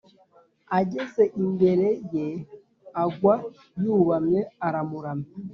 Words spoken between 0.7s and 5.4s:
ageze imbere ye agwa yubamye aramuramya.